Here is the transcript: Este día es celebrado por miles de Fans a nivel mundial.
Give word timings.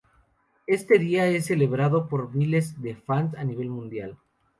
Este 0.65 0.97
día 0.97 1.27
es 1.27 1.45
celebrado 1.45 2.07
por 2.07 2.33
miles 2.33 2.81
de 2.81 2.95
Fans 2.95 3.35
a 3.35 3.43
nivel 3.43 3.69
mundial. 3.69 4.17